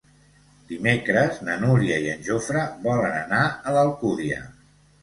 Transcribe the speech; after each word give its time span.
Dimecres 0.71 1.37
na 1.49 1.59
Núria 1.65 2.01
i 2.07 2.09
en 2.17 2.27
Jofre 2.31 2.65
volen 2.89 3.17
anar 3.23 3.47
a 3.53 3.79
l'Alcúdia. 3.79 4.43